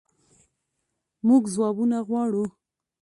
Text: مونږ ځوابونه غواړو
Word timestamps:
مونږ 1.27 1.43
ځوابونه 1.53 1.97
غواړو 2.07 2.45